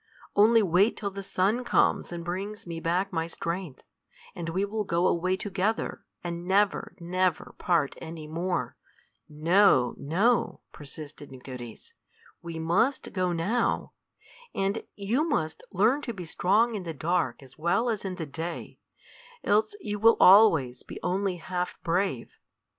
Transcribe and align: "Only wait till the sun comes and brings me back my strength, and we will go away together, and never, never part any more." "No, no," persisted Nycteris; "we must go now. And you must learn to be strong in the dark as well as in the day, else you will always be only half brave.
"Only 0.35 0.63
wait 0.63 0.97
till 0.97 1.11
the 1.11 1.21
sun 1.21 1.63
comes 1.63 2.11
and 2.11 2.25
brings 2.25 2.65
me 2.65 2.79
back 2.79 3.13
my 3.13 3.27
strength, 3.27 3.83
and 4.33 4.49
we 4.49 4.65
will 4.65 4.83
go 4.83 5.05
away 5.05 5.37
together, 5.37 6.03
and 6.23 6.47
never, 6.47 6.95
never 6.99 7.53
part 7.59 7.93
any 8.01 8.25
more." 8.25 8.75
"No, 9.29 9.93
no," 9.99 10.61
persisted 10.71 11.29
Nycteris; 11.31 11.93
"we 12.41 12.57
must 12.57 13.13
go 13.13 13.31
now. 13.31 13.91
And 14.55 14.81
you 14.95 15.29
must 15.29 15.61
learn 15.71 16.01
to 16.01 16.15
be 16.15 16.25
strong 16.25 16.73
in 16.73 16.81
the 16.81 16.95
dark 16.95 17.43
as 17.43 17.59
well 17.59 17.87
as 17.87 18.03
in 18.03 18.15
the 18.15 18.25
day, 18.25 18.79
else 19.43 19.75
you 19.81 19.99
will 19.99 20.17
always 20.19 20.81
be 20.81 20.99
only 21.03 21.35
half 21.35 21.77
brave. 21.83 22.39